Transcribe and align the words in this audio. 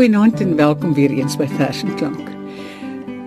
Goeienaand 0.00 0.40
en 0.40 0.56
welkom 0.56 0.94
weer 0.94 1.10
eens 1.12 1.34
by 1.36 1.44
Vers 1.58 1.82
en 1.82 1.90
Klank. 1.94 2.28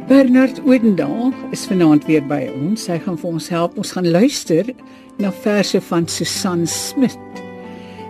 Bernard 0.07 0.57
Odendaal 0.65 1.29
is 1.53 1.67
vanaand 1.69 2.07
weer 2.09 2.23
by 2.25 2.47
ons. 2.49 2.87
Hy 2.89 2.95
gaan 3.03 3.19
vir 3.21 3.29
ons 3.29 3.49
help. 3.53 3.75
Ons 3.77 3.91
gaan 3.93 4.07
luister 4.09 4.71
na 5.21 5.29
verse 5.43 5.77
van 5.91 6.07
Susan 6.09 6.63
Smit 6.65 7.43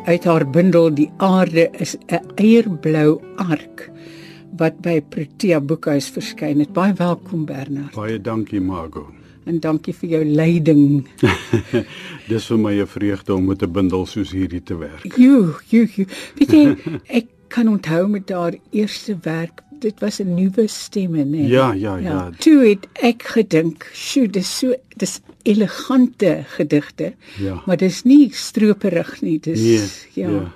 uit 0.05 0.23
haar 0.23 0.45
bundel 0.47 0.87
Die 0.95 1.09
aarde 1.17 1.67
is 1.83 1.97
'n 2.07 2.23
eierblou 2.39 3.19
ark 3.35 3.91
wat 4.55 4.79
by 4.79 5.01
Protea 5.01 5.59
Boekhuis 5.59 6.07
verskyn 6.07 6.63
het. 6.63 6.71
Baie 6.71 6.93
welkom 6.93 7.43
Bernard. 7.45 7.91
Baie 7.91 8.21
dankie 8.21 8.61
Margo. 8.61 9.11
En 9.43 9.59
dankie 9.59 9.93
vir 9.93 10.09
jou 10.09 10.25
leiding. 10.25 11.03
Dis 12.31 12.47
vir 12.47 12.57
my 12.57 12.79
'n 12.79 12.87
vreugde 12.87 13.35
om 13.35 13.45
met 13.45 13.61
'n 13.61 13.71
bundel 13.71 14.05
soos 14.05 14.31
hierdie 14.31 14.63
te 14.63 14.77
werk. 14.77 15.17
Jo, 15.17 15.51
jo, 15.67 15.85
jo. 15.95 16.05
Weet 16.39 16.51
jy, 16.51 16.77
ek 17.19 17.27
kan 17.53 17.69
onthou 17.69 18.07
met 18.09 18.29
haar 18.29 18.55
eerste 18.69 19.17
werk, 19.21 19.61
dit 19.79 19.99
was 19.99 20.19
'n 20.19 20.33
nuwe 20.33 20.67
stemme, 20.67 21.23
né? 21.23 21.47
Ja, 21.47 21.73
ja, 21.73 21.95
ja, 21.95 22.09
ja. 22.09 22.29
Toe 22.37 22.69
het 22.69 22.87
ek 22.93 23.23
gedink, 23.23 23.89
"Sjoe, 23.93 24.27
dis 24.27 24.57
so 24.57 24.73
dis 24.95 25.19
elegante 25.41 26.43
gedigte." 26.45 27.13
Ja. 27.37 27.61
Maar 27.65 27.77
dis 27.77 28.03
nie 28.03 28.29
stroperig 28.31 29.21
nie, 29.21 29.39
dis 29.39 29.61
nee, 29.61 29.87
ja. 30.13 30.29
ja. 30.29 30.53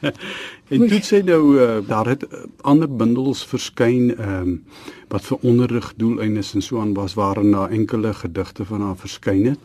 en 0.72 0.86
dit 0.88 1.04
sê 1.04 1.22
nou 1.24 1.60
uh, 1.60 1.78
daar 1.88 2.06
het 2.06 2.22
uh, 2.22 2.44
ander 2.60 2.96
bundels 2.96 3.46
verskyn 3.46 4.16
ehm 4.16 4.40
um, 4.40 4.64
wat 5.08 5.24
vir 5.24 5.38
onderrig 5.42 5.92
doeleindes 5.96 6.54
en 6.54 6.62
so 6.62 6.80
aan 6.80 6.94
was 6.94 7.14
waarin 7.14 7.50
na 7.50 7.68
enkele 7.68 8.14
gedigte 8.14 8.64
van 8.64 8.80
haar 8.80 8.96
verskyn 8.96 9.44
het. 9.44 9.58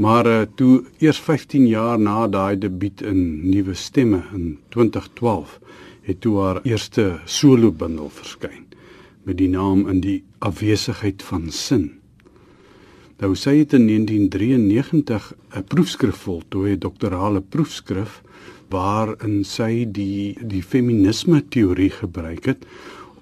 Maar 0.00 0.26
uh, 0.26 0.42
toe 0.54 0.84
eers 0.98 1.18
15 1.20 1.66
jaar 1.68 1.98
na 2.00 2.24
daai 2.28 2.56
debuut 2.58 3.02
in 3.04 3.50
Nuwe 3.50 3.74
Stemme 3.76 4.22
in 4.32 4.58
2012 4.72 5.58
het 6.06 6.20
toe 6.24 6.38
haar 6.40 6.60
eerste 6.64 7.18
solo 7.28 7.68
bundel 7.72 8.08
verskyn 8.08 8.64
met 9.28 9.36
die 9.36 9.48
naam 9.52 9.82
in 9.92 10.00
die 10.00 10.22
afwesigheid 10.38 11.20
van 11.22 11.50
sin. 11.52 11.90
Nou 13.20 13.34
sy 13.36 13.58
het 13.58 13.74
in 13.76 13.84
1993 13.90 15.26
'n 15.60 15.64
proefskrif 15.68 16.16
voltooi, 16.24 16.72
'n 16.72 16.78
doktorale 16.78 17.40
proefskrif 17.40 18.22
waarin 18.70 19.44
sy 19.44 19.84
die 19.84 20.36
die 20.40 20.62
feminisme 20.62 21.42
teorie 21.48 21.90
gebruik 21.90 22.44
het 22.44 22.64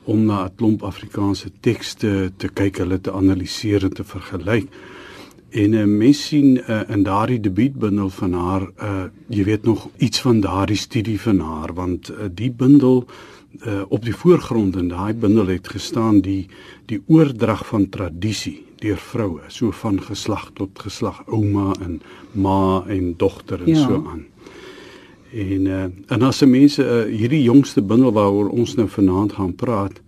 om 0.04 0.24
na 0.24 0.44
'n 0.44 0.54
klomp 0.54 0.82
Afrikaanse 0.82 1.50
tekste 1.60 2.30
te 2.36 2.48
kyk, 2.48 2.78
hulle 2.78 3.00
te 3.00 3.12
analiseer 3.12 3.82
en 3.82 3.94
te 3.94 4.04
vergelyk. 4.04 4.70
En 5.50 5.70
'n 5.70 5.74
uh, 5.74 5.84
mens 5.84 6.26
sien 6.26 6.56
uh, 6.56 6.80
in 6.88 7.02
daardie 7.02 7.40
debuutbundel 7.40 8.10
van 8.10 8.32
haar, 8.32 8.68
uh, 8.82 9.04
jy 9.26 9.44
weet 9.44 9.62
nog 9.62 9.88
iets 9.96 10.20
van 10.20 10.40
daardie 10.40 10.76
studie 10.76 11.20
van 11.20 11.40
haar 11.40 11.74
want 11.74 12.10
uh, 12.10 12.16
die 12.34 12.50
bundel 12.50 13.06
uh, 13.66 13.82
op 13.88 14.04
die 14.04 14.14
voorgrond 14.14 14.76
in 14.76 14.88
daai 14.88 15.14
bundel 15.14 15.46
het 15.46 15.68
gestaan 15.68 16.20
die 16.20 16.46
die 16.84 17.02
oordrag 17.06 17.66
van 17.66 17.88
tradisie 17.88 18.64
deur 18.78 18.96
vroue, 18.96 19.40
so 19.48 19.70
van 19.70 20.02
geslag 20.02 20.50
tot 20.54 20.78
geslag, 20.78 21.22
ouma 21.26 21.72
en 21.82 22.00
ma 22.32 22.84
en 22.86 23.14
dogter 23.16 23.62
en 23.62 23.68
ja. 23.74 23.86
so 23.86 24.04
aan. 24.06 24.26
En 25.32 25.66
uh, 25.66 25.82
en 26.06 26.22
as 26.22 26.38
se 26.38 26.46
mense 26.46 26.82
uh, 26.84 27.16
hierdie 27.16 27.42
jongste 27.42 27.82
bundel 27.82 28.12
waaroor 28.12 28.48
ons 28.48 28.74
nou 28.74 28.88
vanaand 28.88 29.32
gaan 29.32 29.54
praat, 29.54 30.00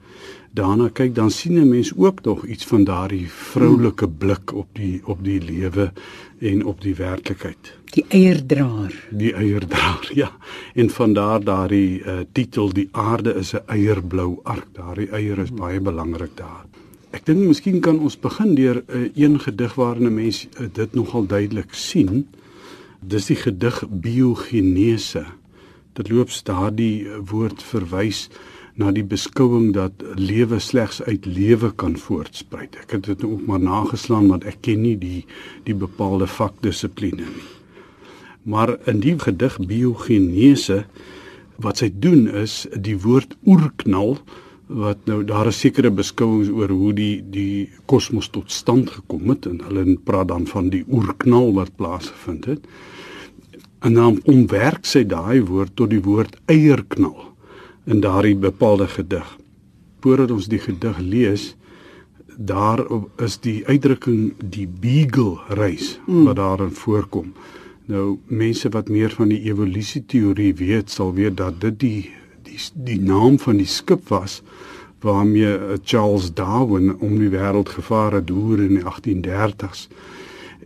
daarna 0.50 0.88
kyk 0.88 1.14
dan 1.14 1.30
sien 1.30 1.58
'n 1.60 1.68
mens 1.68 1.92
ook 1.96 2.24
nog 2.24 2.46
iets 2.46 2.66
van 2.66 2.84
daardie 2.84 3.30
vroulike 3.30 4.08
blik 4.08 4.54
op 4.54 4.68
die 4.72 5.00
op 5.04 5.24
die 5.24 5.40
lewe 5.42 5.92
en 6.38 6.64
op 6.64 6.80
die 6.80 6.94
werklikheid. 6.94 7.78
Die 7.84 8.04
eierdraer. 8.08 8.94
Die 9.10 9.34
eierdraer, 9.34 10.10
ja. 10.22 10.30
En 10.74 10.90
van 10.90 11.12
daar 11.12 11.44
daardie 11.44 12.02
uh, 12.02 12.18
titel 12.32 12.72
die 12.72 12.88
aarde 12.92 13.34
is 13.34 13.52
'n 13.52 13.62
eierblou 13.66 14.40
ark. 14.42 14.66
Daardie 14.72 15.08
eier 15.08 15.38
is 15.38 15.52
baie 15.52 15.80
belangrik 15.80 16.30
daar. 16.34 16.64
Ek 17.10 17.26
dink 17.26 17.38
miskien 17.38 17.80
kan 17.80 17.98
ons 17.98 18.18
begin 18.18 18.54
deur 18.54 18.82
uh, 18.86 19.08
een 19.14 19.40
gedig 19.40 19.74
waarin 19.74 20.06
'n 20.06 20.14
mens 20.14 20.48
uh, 20.60 20.66
dit 20.72 20.94
nogal 20.94 21.26
duidelik 21.26 21.74
sien. 21.74 22.28
Dis 23.00 23.26
die 23.26 23.36
gedig 23.36 23.84
biogenese. 23.88 25.24
Dit 25.92 26.10
loops 26.10 26.42
daardie 26.42 27.06
woord 27.26 27.62
verwys 27.62 28.28
na 28.80 28.90
die 28.96 29.04
beskouing 29.04 29.72
dat 29.76 30.02
lewe 30.16 30.58
slegs 30.62 31.02
uit 31.04 31.26
lewe 31.28 31.70
kan 31.76 31.96
voortspruit. 32.00 32.78
Ek 32.80 32.96
het 32.96 33.08
dit 33.10 33.24
ook 33.26 33.44
maar 33.46 33.60
nageslaan 33.60 34.30
want 34.32 34.46
ek 34.48 34.62
ken 34.64 34.84
nie 34.86 34.96
die 35.00 35.24
die 35.68 35.76
bepaalde 35.76 36.28
vakdissipline 36.30 37.26
nie. 37.28 37.48
Maar 38.48 38.78
in 38.88 39.02
die 39.04 39.18
gedig 39.20 39.58
biogenese 39.68 40.84
wat 41.60 41.82
sy 41.82 41.90
doen 41.92 42.24
is 42.40 42.62
die 42.72 42.96
woord 43.02 43.36
oerknal 43.44 44.16
wat 44.70 45.02
nou 45.10 45.20
daar 45.26 45.50
is 45.50 45.58
sekere 45.60 45.90
beskouings 45.90 46.48
oor 46.48 46.72
hoe 46.72 46.92
die 46.96 47.16
die 47.34 47.68
kosmos 47.90 48.30
tot 48.32 48.52
stand 48.54 48.92
gekom 48.94 49.28
het 49.34 49.48
en 49.50 49.60
hulle 49.66 49.98
praat 50.06 50.30
dan 50.30 50.46
van 50.48 50.70
die 50.72 50.84
oerknal 50.88 51.52
wat 51.58 51.74
plaasgevind 51.76 52.48
het. 52.54 52.64
En 53.84 53.96
dan 53.98 54.20
omwerk 54.30 54.86
sy 54.88 55.04
daai 55.04 55.42
woord 55.44 55.76
tot 55.76 55.92
die 55.92 56.04
woord 56.04 56.38
eierknal 56.48 57.29
in 57.90 58.00
daardie 58.00 58.36
bepaalde 58.38 58.86
gedig. 58.88 59.36
Voordat 60.00 60.30
ons 60.30 60.46
die 60.48 60.60
gedig 60.62 60.98
lees, 60.98 61.54
daar 62.36 62.84
is 63.20 63.36
die 63.42 63.60
uitdrukking 63.66 64.32
die 64.38 64.68
beagle 64.80 65.40
reis 65.58 65.98
mm. 66.06 66.24
wat 66.24 66.38
daarin 66.38 66.70
voorkom. 66.72 67.32
Nou 67.90 68.18
mense 68.26 68.70
wat 68.70 68.88
meer 68.88 69.10
van 69.10 69.32
die 69.34 69.42
evolusie 69.50 70.04
teorie 70.06 70.54
weet, 70.54 70.90
sal 70.90 71.12
weet 71.14 71.36
dat 71.36 71.60
dit 71.60 71.78
die 71.80 72.00
die 72.46 72.60
die 72.74 73.00
naam 73.00 73.38
van 73.38 73.58
die 73.60 73.68
skip 73.68 74.08
was 74.08 74.40
waarmee 75.04 75.56
eh, 75.56 75.78
Charles 75.84 76.30
Darwin 76.34 76.94
om 77.00 77.18
die 77.18 77.30
wêreld 77.32 77.68
gevaar 77.68 78.12
het 78.20 78.26
deur 78.26 78.62
in 78.62 78.78
die 78.78 78.84
1830s 78.84 79.88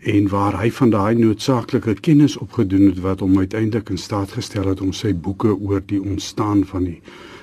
en 0.00 0.28
waar 0.28 0.58
hy 0.60 0.70
van 0.70 0.90
daai 0.90 1.14
noodsaaklike 1.18 1.94
kennis 2.00 2.36
opgedoen 2.36 2.88
het 2.90 3.00
wat 3.04 3.20
hom 3.20 3.38
uiteindelik 3.38 3.90
in 3.94 3.98
staat 3.98 4.34
gestel 4.36 4.68
het 4.68 4.80
om 4.80 4.92
sy 4.92 5.14
boeke 5.14 5.54
oor 5.54 5.82
die 5.86 6.00
ontstaan 6.02 6.64
van 6.68 6.84
die 6.90 7.00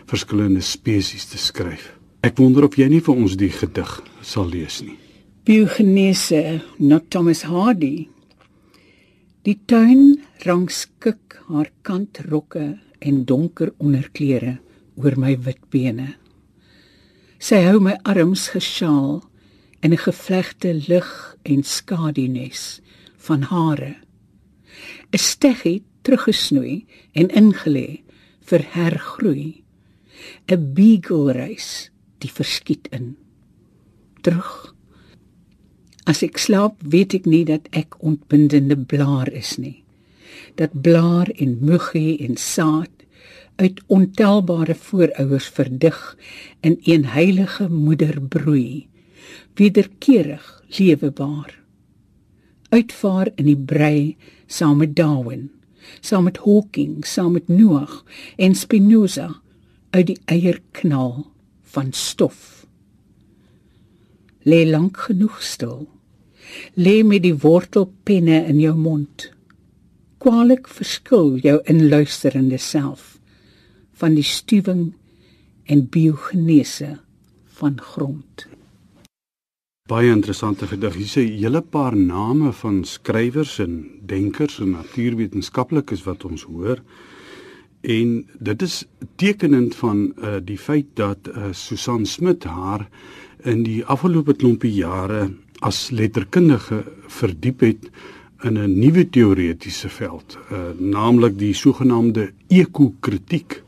verskillende 0.09 0.61
spesies 0.61 1.25
te 1.31 1.37
skryf. 1.37 1.91
Ek 2.21 2.37
wonder 2.37 2.67
of 2.67 2.75
jy 2.77 2.89
nie 2.91 3.01
vir 3.01 3.15
ons 3.15 3.37
die 3.39 3.49
gedig 3.49 3.93
sal 4.21 4.49
lees 4.51 4.81
nie. 4.85 4.97
Biogenese, 5.47 6.61
not 6.77 7.09
Thomas 7.09 7.41
Hardy. 7.49 8.09
Die 9.41 9.57
tuin 9.65 10.19
rangskik 10.45 11.39
haar 11.47 11.71
kantrokke 11.81 12.75
en 13.01 13.23
donker 13.25 13.71
onderklere 13.81 14.59
oor 15.01 15.17
my 15.17 15.33
wit 15.41 15.63
bene. 15.73 16.11
Sy 17.41 17.63
hou 17.65 17.79
my 17.81 17.95
arms 18.05 18.51
gesjaal 18.53 19.23
in 19.81 19.93
'n 19.93 19.97
gevlegte 19.97 20.73
lig 20.87 21.37
en 21.41 21.63
skadunes 21.63 22.81
van 23.17 23.41
hare. 23.41 23.95
'n 25.11 25.17
Steggie 25.17 25.83
teruggesnoei 26.01 26.85
en 27.11 27.27
ingelê 27.41 28.01
vir 28.47 28.61
hergroei. 28.75 29.63
'n 30.47 30.73
Beagle 30.73 31.31
reis 31.33 31.89
die 32.19 32.31
verskiet 32.31 32.87
in. 32.91 33.17
Terug. 34.21 34.75
As 36.05 36.21
ek 36.23 36.37
slaap, 36.37 36.75
weet 36.83 37.13
ek 37.13 37.25
nie 37.25 37.45
dat 37.45 37.67
ek 37.71 37.97
ontbindende 38.03 38.77
blaar 38.77 39.29
is 39.31 39.57
nie. 39.57 39.83
Dat 40.55 40.81
blaar 40.81 41.29
en 41.29 41.57
muggie 41.61 42.17
en 42.25 42.37
saad 42.37 42.89
uit 43.55 43.81
ontelbare 43.87 44.75
voorouers 44.75 45.47
verdig 45.47 46.17
in 46.61 46.79
een 46.83 47.05
heilige 47.05 47.69
moeder 47.69 48.21
broei 48.21 48.87
wederkerig 49.55 50.63
lewebaar. 50.77 51.59
Uitvaar 52.69 53.31
in 53.35 53.45
die 53.45 53.57
brei 53.57 54.15
saam 54.47 54.77
met 54.77 54.95
Darwin, 54.95 55.49
saam 55.99 56.23
met 56.29 56.39
Hawking, 56.45 57.05
saam 57.05 57.35
met 57.35 57.47
Noag 57.47 58.03
en 58.37 58.55
Spinoza 58.55 59.41
uit 59.89 60.07
die 60.07 60.19
eierknal 60.25 61.25
van 61.73 61.91
stof. 61.91 62.65
Lê 64.43 64.63
lank 64.69 64.97
genoeg 64.97 65.41
stil. 65.43 65.85
Lê 66.75 67.01
met 67.03 67.23
die 67.23 67.35
wortelpenne 67.35 68.41
in 68.49 68.59
jou 68.59 68.73
mond. 68.75 69.27
Kwalik 70.21 70.67
verskil 70.69 71.35
jou 71.43 71.59
inluisterende 71.69 72.57
self 72.57 73.17
van 74.01 74.15
die 74.17 74.25
stuwing 74.25 74.91
en 75.69 75.85
biogenese 75.93 76.95
van 77.59 77.77
grond 77.93 78.50
baie 79.91 80.11
interessante 80.11 80.69
gedig. 80.71 80.95
Hier 80.95 81.09
sê 81.09 81.23
hele 81.41 81.59
paar 81.61 81.95
name 81.97 82.53
van 82.61 82.83
skrywers 82.87 83.57
en 83.63 83.81
denkers 84.07 84.61
en 84.63 84.77
natuurwetenskaplikes 84.77 86.05
wat 86.07 86.23
ons 86.29 86.45
hoor. 86.47 86.79
En 87.81 88.13
dit 88.39 88.63
is 88.63 88.77
tekenend 89.19 89.75
van 89.75 90.05
uh, 90.13 90.37
die 90.45 90.59
feit 90.61 90.93
dat 90.99 91.27
uh, 91.27 91.49
Susan 91.51 92.05
Smit 92.07 92.47
haar 92.47 92.85
in 93.43 93.65
die 93.65 93.81
afgelope 93.83 94.37
klompie 94.37 94.71
jare 94.77 95.25
as 95.65 95.89
letterkundige 95.91 96.83
verdiep 97.11 97.65
het 97.65 97.91
in 98.47 98.57
'n 98.57 98.79
nuwe 98.79 99.09
teoretiese 99.09 99.89
veld, 99.89 100.37
uh, 100.51 100.71
naamlik 100.79 101.37
die 101.37 101.53
sogenaamde 101.53 102.31
ekokritiek 102.47 103.63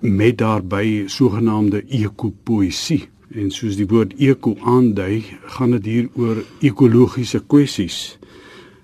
met 0.00 0.38
daarbey 0.38 1.08
sogenaamde 1.08 1.82
ekopoesie. 1.88 3.08
En 3.34 3.50
soos 3.50 3.76
die 3.76 3.88
woord 3.90 4.14
eko 4.22 4.54
aandui, 4.62 5.24
gaan 5.56 5.70
dit 5.70 5.84
hier 5.84 6.08
oor 6.14 6.44
ekologiese 6.60 7.42
kwessies. 7.46 8.18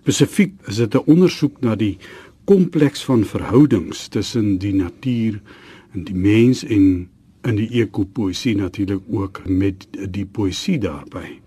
Spesifiek 0.03 0.53
is 0.67 0.77
dit 0.77 0.95
'n 0.95 1.07
ondersoek 1.07 1.61
na 1.61 1.75
die 1.75 1.99
kompleks 2.45 3.05
van 3.05 3.25
verhoudings 3.25 4.09
tussen 4.09 4.59
die 4.59 4.75
natuur 4.75 5.41
en 5.95 6.05
die 6.05 6.15
mens 6.15 6.65
en 6.65 7.09
in 7.43 7.57
die 7.57 7.71
ekopoesie 7.83 8.57
natuurlik 8.57 9.03
ook 9.11 9.43
met 9.47 9.87
die 10.11 10.27
poesie 10.27 10.79
daarbey. 10.79 11.41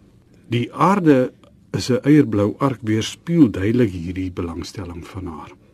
Die 0.48 0.74
aarde 0.74 1.34
is 1.72 1.90
'n 1.90 2.00
eierblou 2.04 2.56
ark 2.58 2.80
weerspieël 2.82 3.52
duidelik 3.52 3.92
hierdie 3.92 4.32
belangstelling 4.32 5.08
van 5.08 5.26
haar. 5.26 5.65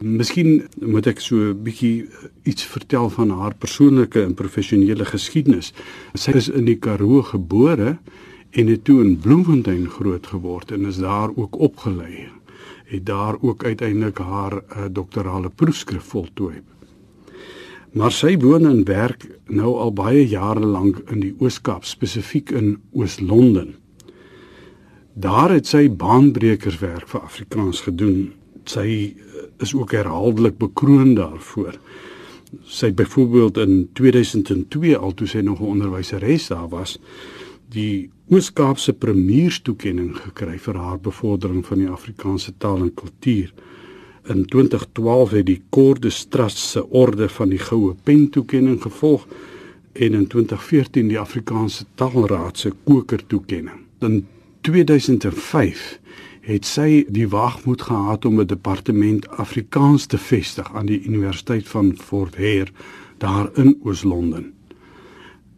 Miskien 0.00 0.62
moet 0.80 1.06
ek 1.10 1.18
so 1.20 1.36
'n 1.52 1.62
bietjie 1.62 2.08
iets 2.48 2.64
vertel 2.64 3.10
van 3.10 3.30
haar 3.30 3.54
persoonlike 3.54 4.22
en 4.22 4.34
professionele 4.34 5.04
geskiedenis. 5.04 5.74
Sy 6.14 6.30
is 6.30 6.48
in 6.48 6.64
die 6.64 6.78
Karoo 6.78 7.22
gebore 7.22 7.98
en 8.50 8.66
het 8.66 8.84
toe 8.84 9.04
in 9.04 9.18
Bloemfontein 9.18 9.88
groot 9.88 10.26
geword 10.26 10.72
en 10.72 10.86
is 10.86 10.96
daar 10.96 11.28
ook 11.36 11.58
opgelei. 11.58 12.28
Het 12.84 13.06
daar 13.06 13.36
ook 13.40 13.64
uiteindelik 13.64 14.18
haar 14.18 14.52
uh, 14.54 14.84
doktorale 14.90 15.50
proefskrif 15.50 16.02
voltooi. 16.02 16.62
Maar 17.92 18.12
sy 18.12 18.38
woon 18.38 18.66
en 18.66 18.84
werk 18.84 19.28
nou 19.48 19.76
al 19.76 19.92
baie 19.92 20.28
jare 20.28 20.66
lank 20.66 21.02
in 21.10 21.20
die 21.20 21.34
Oos-Kaap, 21.38 21.84
spesifiek 21.84 22.50
in 22.50 22.78
Oos-London. 22.92 23.74
Daar 25.14 25.50
het 25.50 25.66
sy 25.66 25.90
baanbrekerswerk 25.90 27.08
vir 27.08 27.20
Afrikaans 27.20 27.80
gedoen. 27.80 28.39
Sy 28.70 28.88
eh, 28.88 29.44
is 29.64 29.74
ook 29.74 29.92
herhaaldelik 29.96 30.58
bekroon 30.60 31.14
daarvoor. 31.18 31.78
Sy 32.66 32.90
het 32.90 32.98
byvoorbeeld 32.98 33.58
in 33.62 33.74
2002 33.98 34.96
al 34.96 35.14
toe 35.14 35.26
sy 35.26 35.42
nog 35.46 35.60
'n 35.60 35.74
onderwyseres 35.76 36.48
daar 36.48 36.68
was, 36.68 36.98
die 37.70 38.10
Oos-Kaapse 38.30 38.92
premierstoekenning 38.92 40.16
gekry 40.16 40.58
vir 40.58 40.76
haar 40.78 40.98
bevordering 41.02 41.64
van 41.66 41.78
die 41.78 41.88
Afrikaanse 41.88 42.52
taal 42.58 42.82
en 42.82 42.94
kultuur. 42.94 43.52
In 44.30 44.44
2012 44.46 45.30
het 45.30 45.46
die 45.46 45.62
Cordus 45.70 46.24
Trust 46.28 46.58
se 46.58 46.84
orde 46.90 47.28
van 47.28 47.48
die 47.48 47.58
goue 47.58 47.94
pen 48.04 48.28
toekenning 48.30 48.82
gevolg 48.82 49.26
en 49.92 50.14
in 50.14 50.26
2014 50.26 51.08
die 51.08 51.18
Afrikaanse 51.18 51.84
Taalraad 51.94 52.58
se 52.58 52.72
koker 52.84 53.26
toekenning. 53.26 53.80
In 53.98 54.26
2005 54.60 55.98
het 56.50 56.66
sy 56.66 57.04
die 57.08 57.28
wagmoed 57.30 57.82
gehad 57.86 58.24
om 58.24 58.40
'n 58.40 58.46
departement 58.46 59.28
Afrikaans 59.28 60.06
te 60.06 60.18
vestig 60.18 60.74
aan 60.74 60.86
die 60.86 61.02
Universiteit 61.02 61.68
van 61.68 61.96
Fort 61.96 62.36
Hare 62.36 62.72
daar 63.18 63.50
in 63.54 63.78
Oos-London. 63.84 64.52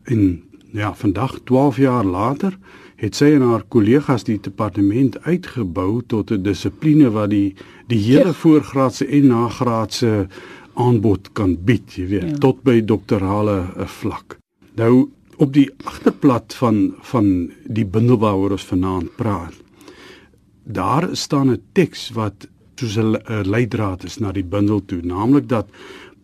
En 0.02 0.42
ja, 0.72 0.94
vandag 0.94 1.38
12 1.44 1.76
jaar 1.76 2.04
later 2.04 2.58
het 2.96 3.16
sy 3.16 3.24
en 3.24 3.42
haar 3.42 3.64
kollegas 3.68 4.24
die 4.24 4.38
departement 4.40 5.18
uitgebou 5.24 6.02
tot 6.06 6.30
'n 6.30 6.42
dissipline 6.42 7.10
wat 7.10 7.30
die 7.30 7.54
die 7.86 7.98
hele 7.98 8.32
ja. 8.32 8.32
voorgraadse 8.32 9.06
en 9.06 9.26
nagraadse 9.26 10.26
aanbod 10.74 11.32
kan 11.32 11.56
bied, 11.64 11.94
jy 11.94 12.06
weet, 12.06 12.30
ja. 12.30 12.38
tot 12.38 12.62
by 12.62 12.80
doktorale 12.84 13.66
eh, 13.76 13.86
vlak. 13.86 14.38
Nou 14.74 15.08
op 15.36 15.52
die 15.52 15.70
agterplat 15.84 16.54
van 16.54 16.94
van 17.00 17.50
die 17.66 17.86
waaroor 17.86 18.50
ons 18.50 18.64
vanaand 18.64 19.16
praat. 19.16 19.61
Daar 20.64 21.16
staan 21.16 21.50
'n 21.50 21.62
teks 21.72 22.10
wat 22.10 22.48
soos 22.74 22.96
'n 22.96 23.48
leidraad 23.48 24.04
is 24.04 24.18
na 24.18 24.32
die 24.32 24.44
bundel 24.44 24.84
toe, 24.84 25.00
naamlik 25.02 25.48
dat 25.48 25.68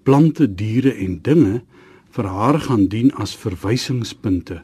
plante, 0.02 0.54
diere 0.54 0.94
en 0.94 1.18
dinge 1.22 1.62
vir 2.10 2.24
haar 2.24 2.60
gaan 2.60 2.86
dien 2.86 3.12
as 3.14 3.36
verwysingspunte 3.36 4.62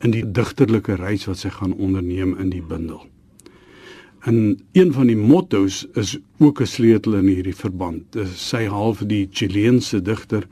in 0.00 0.10
die 0.10 0.30
digterlike 0.32 0.94
reis 0.94 1.24
wat 1.24 1.38
sy 1.38 1.48
gaan 1.48 1.72
onderneem 1.72 2.36
in 2.38 2.50
die 2.50 2.62
bundel. 2.62 3.06
En 4.20 4.60
een 4.72 4.92
van 4.92 5.06
die 5.06 5.16
mottos 5.16 5.86
is 5.94 6.18
ook 6.38 6.60
'n 6.60 6.66
sleutel 6.66 7.14
in 7.14 7.26
hierdie 7.26 7.56
verband. 7.56 8.16
Sy 8.34 8.66
haal 8.66 8.94
vir 8.94 9.08
die 9.08 9.28
Chileense 9.30 10.02
digter 10.02 10.46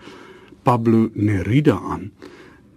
Pablo 0.62 1.10
Neruda 1.14 1.80
aan 1.80 2.12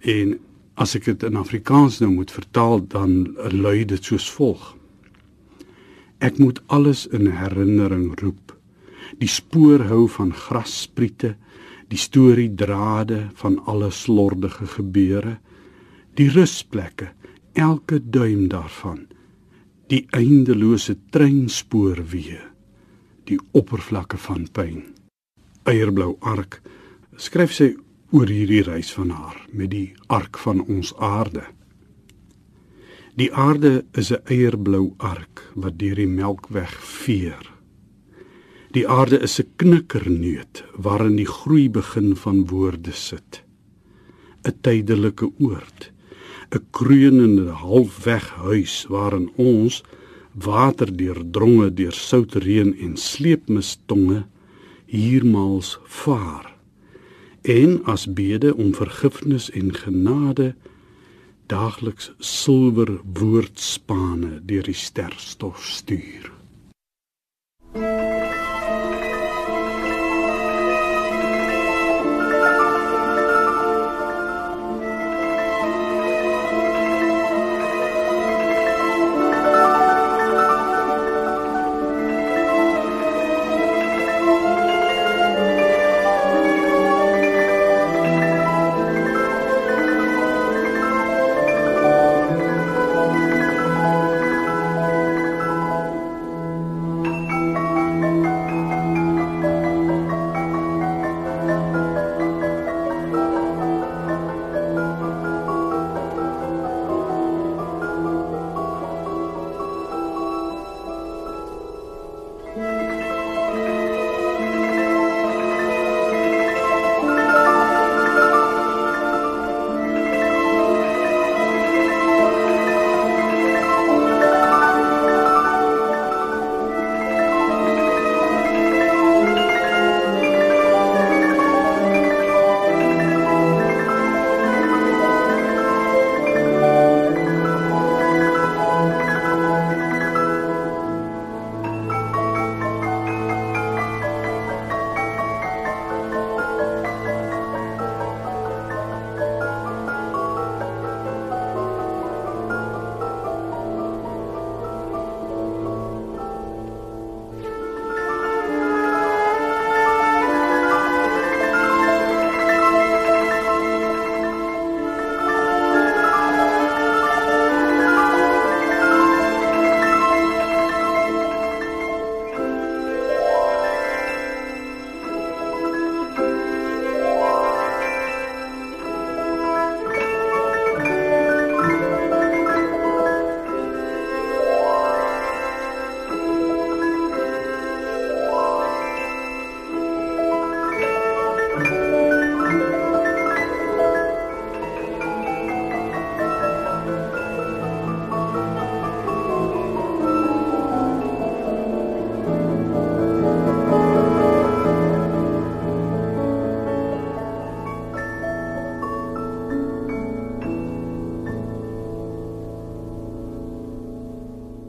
en 0.00 0.38
As 0.76 0.92
ek 0.92 1.06
dit 1.08 1.22
in 1.24 1.38
Afrikaans 1.40 2.02
nou 2.02 2.10
moet 2.12 2.30
vertaal, 2.30 2.82
dan 2.92 3.32
lui 3.48 3.84
dit 3.88 4.04
soos 4.04 4.26
volg: 4.30 4.75
Ek 6.18 6.38
moet 6.38 6.62
alles 6.72 7.06
in 7.12 7.28
herinnering 7.28 8.14
roep. 8.20 8.54
Die 9.20 9.28
spoor 9.30 9.86
hou 9.90 10.06
van 10.10 10.32
grasspriete, 10.34 11.34
die 11.92 12.00
storie 12.00 12.50
drade 12.54 13.28
van 13.38 13.58
alle 13.66 13.90
slordige 13.94 14.66
gebeure, 14.66 15.36
die 16.16 16.28
rusplekke, 16.32 17.12
elke 17.54 18.00
duim 18.00 18.48
daarvan, 18.48 19.06
die 19.92 20.06
eindelose 20.16 20.96
treinspoor 21.14 22.00
weer, 22.10 22.42
die 23.28 23.38
oppervlakke 23.52 24.18
van 24.18 24.48
pyn. 24.52 24.82
Eierblou 25.66 26.16
ark 26.20 26.60
skryf 27.16 27.54
sy 27.54 27.72
oor 28.14 28.30
hierdie 28.30 28.62
reis 28.66 28.92
van 28.94 29.12
haar 29.14 29.38
met 29.52 29.70
die 29.72 29.88
ark 30.12 30.38
van 30.38 30.62
ons 30.62 30.92
aarde. 31.02 31.44
Die 33.16 33.32
aarde 33.32 33.84
is 33.96 34.10
'n 34.12 34.20
eierblou 34.28 34.94
ark 34.98 35.40
wat 35.54 35.78
deur 35.80 35.96
die 35.96 36.06
melkweg 36.06 36.72
veer. 36.84 37.44
Die 38.76 38.88
aarde 38.88 39.18
is 39.24 39.40
'n 39.40 39.48
knikkerneut 39.56 40.64
waarin 40.76 41.16
die 41.16 41.32
groei 41.38 41.70
begin 41.70 42.16
van 42.16 42.46
woorde 42.46 42.92
sit. 42.92 43.42
'n 44.44 44.52
Tydelike 44.60 45.32
oord, 45.38 45.92
'n 46.52 46.66
kroonende 46.70 47.50
halfweg 47.50 48.28
huis 48.28 48.84
waarin 48.88 49.30
ons 49.36 49.82
water 50.34 50.96
deurdronge 50.96 51.74
deur 51.74 51.92
soutreën 51.92 52.76
en 52.78 52.96
sleepmistonge 52.96 54.26
hiermaals 54.86 55.78
vaar 55.84 56.56
en 57.42 57.84
as 57.84 58.12
bede 58.12 58.56
om 58.56 58.74
vergifnis 58.74 59.50
en 59.50 59.74
genade 59.74 60.54
daagliks 61.46 62.10
silwer 62.18 62.96
woordspane 63.18 64.40
deur 64.48 64.66
die 64.66 64.74
sterstof 64.74 65.62
stuur. 65.64 66.35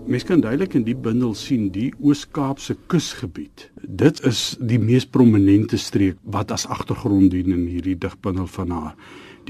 Mens 0.07 0.23
kan 0.23 0.39
duidelik 0.39 0.71
in 0.77 0.85
die 0.87 0.95
bundel 0.95 1.33
sien 1.35 1.65
die 1.75 1.89
Oos-Kaapse 1.99 2.77
kusgebied. 2.87 3.65
Dit 3.83 4.21
is 4.23 4.53
die 4.63 4.79
mees 4.79 5.03
prominente 5.03 5.75
streek 5.75 6.15
wat 6.23 6.53
as 6.55 6.63
agtergrond 6.71 7.33
dien 7.33 7.51
in 7.51 7.65
hierdie 7.67 7.97
digbundel 7.99 8.47
van 8.47 8.71
haar. 8.71 8.93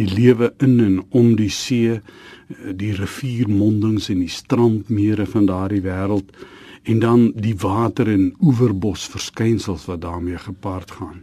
Die 0.02 0.08
lewe 0.10 0.50
in 0.66 0.80
en 0.82 0.96
om 1.14 1.36
die 1.38 1.52
see, 1.54 2.00
die 2.74 2.90
riviermondings 2.98 4.10
en 4.10 4.24
die 4.24 4.34
strandmere 4.34 5.28
van 5.30 5.46
daardie 5.46 5.84
wêreld 5.86 6.34
en 6.90 7.04
dan 7.06 7.28
die 7.38 7.54
water 7.62 8.10
en 8.10 8.32
oeverbos 8.42 9.06
verskynsels 9.14 9.86
wat 9.86 10.02
daarmee 10.08 10.42
gepaard 10.42 10.96
gaan. 10.98 11.22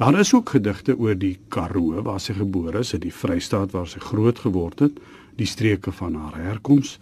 Daar 0.00 0.16
is 0.16 0.32
ook 0.32 0.54
gedigte 0.56 0.96
oor 0.96 1.18
die 1.18 1.36
Karoo 1.52 2.00
waar 2.08 2.24
sy 2.24 2.38
gebore 2.40 2.80
is, 2.80 2.94
in 2.96 3.04
die 3.04 3.12
Vrystaat 3.12 3.76
waar 3.76 3.88
sy 3.90 4.00
groot 4.00 4.40
geword 4.40 4.80
het, 4.80 4.96
die 5.36 5.48
streke 5.48 5.92
van 5.92 6.16
haar 6.16 6.40
herkoms. 6.40 6.96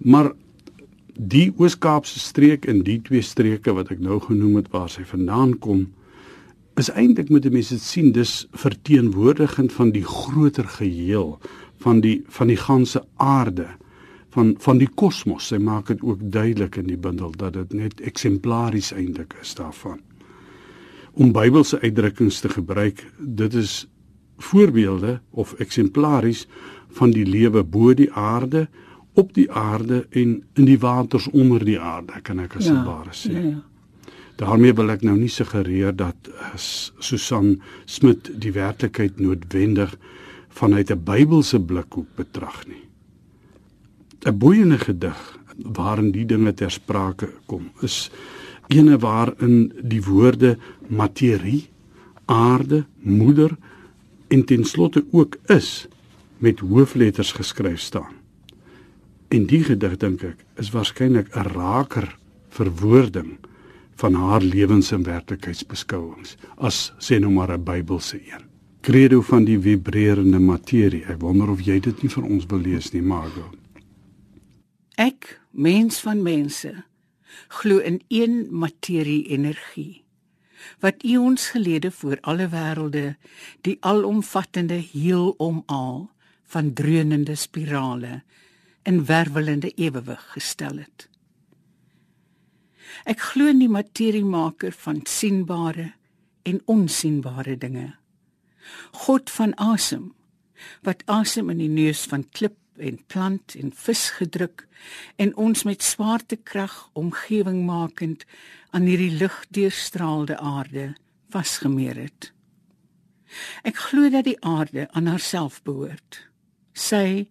Maar 0.00 0.32
die 1.16 1.52
Oos-Kaapse 1.56 2.20
streek 2.20 2.66
en 2.68 2.82
die 2.84 2.98
twee 3.02 3.24
streke 3.24 3.72
wat 3.76 3.90
ek 3.94 4.02
nou 4.04 4.18
genoem 4.20 4.58
het 4.60 4.68
waar 4.72 4.90
sy 4.92 5.04
vandaan 5.08 5.56
kom, 5.64 5.86
is 6.76 6.90
eintlik 6.92 7.30
moet 7.32 7.48
mense 7.48 7.78
dit 7.78 7.82
sien, 7.82 8.12
dis 8.12 8.44
verteenwoordigend 8.52 9.72
van 9.72 9.94
die 9.94 10.04
groter 10.04 10.68
geheel 10.76 11.38
van 11.80 12.02
die 12.04 12.20
van 12.32 12.52
die 12.52 12.60
ganse 12.60 13.00
aarde 13.16 13.68
van 14.36 14.54
van 14.60 14.80
die 14.80 14.88
kosmos. 14.88 15.48
Sy 15.48 15.58
maak 15.62 15.88
dit 15.88 16.02
ook 16.04 16.20
duidelik 16.20 16.76
in 16.76 16.90
die 16.90 17.00
bundel 17.00 17.32
dat 17.32 17.56
dit 17.56 17.72
net 17.72 18.00
eksemplaries 18.04 18.92
eintlik 18.92 19.36
is 19.40 19.54
daarvan. 19.56 20.02
Om 21.16 21.32
Bybelse 21.32 21.80
uitdrukkings 21.80 22.42
te 22.44 22.52
gebruik, 22.52 23.00
dit 23.18 23.54
is 23.54 23.86
voorbeelde 24.36 25.20
of 25.30 25.54
eksemplaries 25.64 26.44
van 26.98 27.14
die 27.16 27.24
lewe 27.24 27.64
bo 27.64 27.94
die 27.96 28.12
aarde, 28.12 28.66
op 29.16 29.32
die 29.34 29.48
aarde 29.52 30.04
en 30.10 30.42
in 30.54 30.68
die 30.68 30.78
waters 30.78 31.28
onder 31.32 31.64
die 31.64 31.78
aarde, 31.80 32.20
kan 32.22 32.40
ek 32.44 32.58
as 32.60 32.68
ja, 32.68 32.82
ware 32.84 33.14
sê. 33.16 33.32
Ja, 33.32 33.44
ja. 33.56 33.62
Daarmee 34.36 34.74
wil 34.76 34.92
ek 34.92 35.04
nou 35.06 35.14
nie 35.16 35.32
suggereer 35.32 35.94
dat 35.96 36.28
eh, 36.28 36.56
Susan 36.60 37.54
Smit 37.88 38.28
die 38.36 38.52
werklikheid 38.52 39.20
noodwendig 39.20 39.94
vanuit 40.52 40.90
'n 40.92 41.04
Bybelse 41.04 41.60
blikhoek 41.60 42.08
betrag 42.16 42.66
nie. 42.68 42.84
'n 44.26 44.38
boeiende 44.38 44.78
gedig 44.78 45.38
waarin 45.56 46.10
die 46.12 46.26
dinge 46.26 46.52
ter 46.54 46.70
sprake 46.70 47.30
kom 47.46 47.70
is 47.80 48.10
ene 48.68 48.98
waarin 48.98 49.72
die 49.82 50.02
woorde 50.02 50.56
materie, 50.88 51.68
aarde, 52.24 52.84
moeder 53.00 53.56
en 54.28 54.44
ten 54.44 54.64
slotte 54.64 55.04
ook 55.10 55.36
is 55.46 55.86
met 56.38 56.60
hoofletters 56.60 57.32
geskryf 57.32 57.80
staan. 57.80 58.15
En 59.28 59.46
die 59.46 59.62
gedig 59.64 59.96
dink 60.02 60.22
ek 60.22 60.44
is 60.62 60.70
waarskynlik 60.70 61.34
'n 61.34 61.50
raker 61.54 62.16
verwoording 62.48 63.38
van 63.96 64.14
haar 64.14 64.42
lewens- 64.42 64.92
en 64.92 65.02
werklikheidsbeskouings 65.02 66.36
as 66.56 66.92
sê 66.98 67.18
nou 67.18 67.32
maar 67.32 67.52
'n 67.52 67.64
Bybelse 67.64 68.16
een. 68.16 68.44
Credo 68.80 69.20
van 69.20 69.44
die 69.44 69.58
vibrerende 69.58 70.38
materie. 70.38 71.04
Ek 71.04 71.20
wonder 71.20 71.50
of 71.50 71.60
jy 71.60 71.80
dit 71.80 72.02
nie 72.02 72.10
vir 72.10 72.24
ons 72.24 72.46
wil 72.46 72.60
lees 72.60 72.92
nie, 72.92 73.02
Margot. 73.02 73.56
Ek, 74.94 75.40
mens 75.50 76.00
van 76.00 76.22
mense, 76.22 76.84
glo 77.48 77.78
in 77.78 78.00
een 78.08 78.46
materie-energie 78.50 80.06
wat 80.80 81.02
eons 81.02 81.48
gelede 81.48 81.90
voor 81.90 82.18
alle 82.20 82.48
wêrelde 82.48 83.16
die 83.60 83.76
alomvattende 83.80 84.80
heelal 84.92 86.10
van 86.44 86.72
dreunende 86.72 87.34
spirale 87.34 88.22
in 88.86 89.04
wervelende 89.04 89.72
ewewig 89.74 90.22
gestel 90.32 90.78
het. 90.78 91.08
Ek 93.04 93.20
glo 93.32 93.50
in 93.50 93.60
die 93.60 93.70
materiemaker 93.70 94.72
van 94.72 95.02
sienbare 95.06 95.92
en 96.46 96.60
onsigbare 96.70 97.56
dinge. 97.58 97.88
God 99.06 99.30
van 99.30 99.54
asem 99.58 100.12
wat 100.86 101.02
asem 101.12 101.50
in 101.52 101.60
die 101.60 101.70
neus 101.70 102.06
van 102.08 102.24
klip 102.30 102.56
en 102.80 102.98
plant 103.10 103.54
en 103.58 103.72
vis 103.74 104.04
gedruk 104.16 104.64
en 105.22 105.34
ons 105.36 105.64
met 105.68 105.82
swaartekrag 105.82 106.76
omgewing 106.96 107.64
makend 107.66 108.24
aan 108.70 108.88
hierdie 108.88 109.12
ligdeurstraalde 109.18 110.38
aarde 110.38 110.94
vasgemeer 111.34 111.98
het. 112.06 112.32
Ek 113.66 113.76
glo 113.88 114.08
dat 114.12 114.28
die 114.28 114.38
aarde 114.40 114.86
aan 114.92 115.10
haarself 115.10 115.60
behoort. 115.66 116.22
Sy 116.72 117.26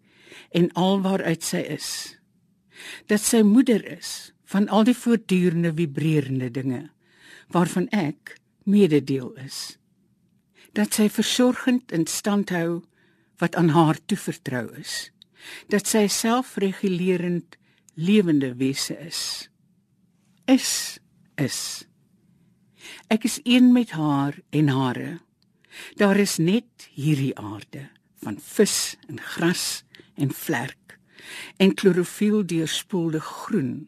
en 0.51 0.71
al 0.73 1.01
waaruit 1.01 1.43
sy 1.43 1.63
is. 1.77 2.17
Dat 3.07 3.21
sy 3.21 3.41
moeder 3.41 3.85
is 3.97 4.33
van 4.45 4.67
al 4.69 4.83
die 4.83 4.97
voortdurende 4.97 5.73
vibrerende 5.73 6.51
dinge 6.51 6.89
waarvan 7.53 7.87
ek 7.93 8.37
mededeel 8.63 9.33
is. 9.45 9.77
Dat 10.73 10.93
sy 10.93 11.09
versorgend 11.09 11.91
in 11.91 12.07
stand 12.09 12.49
hou 12.49 12.83
wat 13.37 13.55
aan 13.55 13.69
haar 13.75 13.99
toevertrou 14.05 14.69
is 14.79 15.15
dat 15.67 15.87
sy 15.89 16.05
selfregulerend 16.11 17.57
lewende 17.93 18.53
wese 18.59 18.97
is. 19.05 19.49
Is 20.45 20.99
is. 21.41 21.85
Ek 23.11 23.25
is 23.27 23.39
een 23.43 23.71
met 23.73 23.95
haar 23.95 24.39
en 24.49 24.69
hare. 24.71 25.19
Daar 25.99 26.17
is 26.17 26.37
net 26.37 26.87
hierdie 26.95 27.33
aarde 27.37 27.89
van 28.23 28.39
vis 28.39 28.95
en 29.09 29.19
gras 29.19 29.83
en 30.15 30.31
vlerk 30.31 30.99
en 31.57 31.73
klorofiel 31.73 32.45
deurspoelde 32.45 33.19
groen 33.19 33.87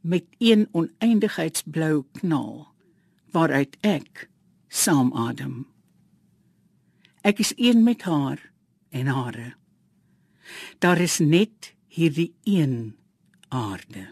met 0.00 0.24
een 0.38 0.68
oneindigheidsblou 0.72 2.04
knal 2.20 2.66
waaruit 3.34 3.76
ek 3.80 4.28
saam 4.68 5.10
adem. 5.14 5.66
Ek 7.26 7.42
is 7.42 7.52
een 7.56 7.82
met 7.82 8.02
haar 8.06 8.38
en 8.94 9.06
hare. 9.06 9.54
Daar 10.78 11.00
is 11.00 11.18
net 11.18 11.74
hierdie 11.90 12.32
een 12.44 12.94
aarde. 13.48 14.06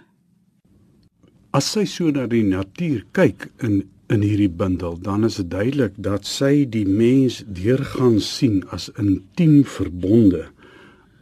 As 1.55 1.71
sy 1.77 1.85
so 1.87 2.11
na 2.11 2.27
die 2.27 2.45
natuur 2.47 3.05
kyk 3.13 3.51
in 3.63 3.85
in 4.13 4.21
hierdie 4.21 4.53
bundel, 4.53 4.99
dan 5.01 5.25
is 5.25 5.39
dit 5.41 5.47
duidelik 5.49 5.95
dat 5.97 6.27
sy 6.29 6.67
die 6.69 6.85
mens 6.85 7.39
deurgaan 7.49 8.19
sien 8.21 8.59
as 8.69 8.91
intiem 9.01 9.63
verbonde 9.65 10.43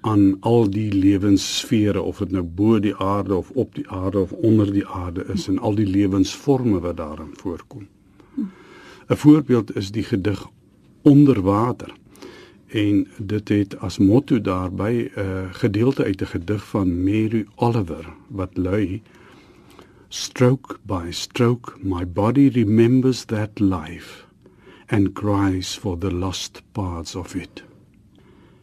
aan 0.02 0.36
al 0.40 0.70
die 0.70 0.92
lewenssfere 0.92 2.02
of 2.02 2.18
dit 2.18 2.30
nou 2.34 2.42
bo 2.42 2.78
die 2.82 2.94
aarde 2.96 3.36
of 3.36 3.50
op 3.50 3.74
die 3.74 3.88
aarde 3.88 4.18
of 4.18 4.32
onder 4.32 4.72
die 4.72 4.86
aarde 4.86 5.24
is 5.34 5.48
en 5.48 5.58
al 5.58 5.74
die 5.78 5.86
lewensforme 5.86 6.80
wat 6.80 6.96
daarin 6.96 7.30
voorkom. 7.32 7.86
'n 9.08 9.16
Voorbeeld 9.16 9.76
is 9.76 9.90
die 9.90 10.02
gedig 10.02 10.48
Onder 11.02 11.42
water 11.42 11.94
en 12.66 13.06
dit 13.18 13.48
het 13.48 13.78
as 13.78 13.98
motto 13.98 14.40
daarby 14.40 15.10
'n 15.14 15.20
uh, 15.20 15.48
gedeelte 15.50 16.04
uit 16.04 16.20
'n 16.20 16.26
gedig 16.26 16.68
van 16.68 17.02
Mary 17.04 17.46
Oliver 17.54 18.12
wat 18.28 18.56
lui 18.56 19.02
Stroke 20.08 20.76
by 20.82 21.10
stroke 21.10 21.72
my 21.80 22.04
body 22.04 22.48
remembers 22.48 23.24
that 23.24 23.60
life 23.60 24.24
and 24.88 25.14
cries 25.14 25.74
for 25.74 25.98
the 25.98 26.10
lost 26.10 26.62
parts 26.72 27.14
of 27.14 27.34
it. 27.34 27.62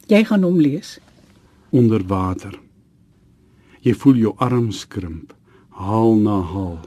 Jy 0.08 0.24
gaan 0.24 0.44
hom 0.44 0.60
lees 0.62 1.00
onder 1.72 2.04
water. 2.08 2.60
Jy 3.82 3.94
voel 3.94 4.16
jou 4.16 4.34
arms 4.38 4.86
krimp, 4.88 5.34
haal 5.70 6.16
na 6.16 6.42
haal. 6.42 6.80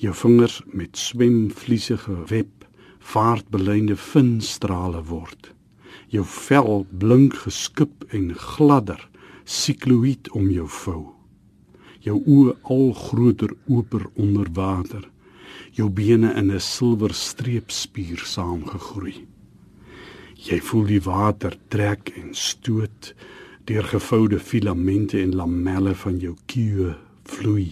Jou 0.00 0.14
vingers 0.14 0.62
met 0.72 0.96
swemvliesige 0.96 2.24
web, 2.28 2.60
vaartbeleinde 3.00 3.96
vinstrale 3.96 5.02
word 5.08 5.52
jou 6.10 6.24
vel 6.26 6.84
blink 7.02 7.36
geskip 7.44 8.04
en 8.16 8.32
gladder 8.34 9.00
sikloïd 9.46 10.30
om 10.36 10.48
jou 10.50 10.66
vou 10.80 11.02
jou 12.04 12.16
oë 12.18 12.54
al 12.74 12.86
groter 12.98 13.52
oper 13.70 14.06
onder 14.18 14.50
water 14.56 15.06
jou 15.78 15.88
bene 16.00 16.32
in 16.40 16.50
'n 16.50 16.66
silwer 16.66 17.14
streepspier 17.14 18.22
saamgegroei 18.34 19.26
jy 20.48 20.60
voel 20.68 20.86
die 20.94 21.04
water 21.06 21.58
trek 21.68 22.12
en 22.16 22.34
stoot 22.34 23.14
deur 23.64 23.84
gevoude 23.84 24.38
filamente 24.38 25.20
en 25.20 25.34
lamelle 25.36 25.94
van 25.94 26.18
jou 26.18 26.34
kieë 26.50 26.94
vloei. 27.30 27.70